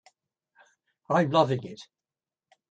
[1.09, 1.83] I'm loving it.